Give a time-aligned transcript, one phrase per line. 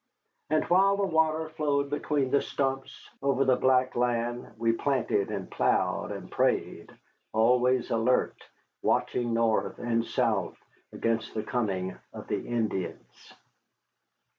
[0.49, 5.47] And while the water flowed between the stumps over the black land, we planted and
[5.47, 6.91] ploughed and prayed,
[7.33, 8.43] always alert,
[8.81, 10.57] watching north and south,
[10.91, 13.33] against the coming of the Indians.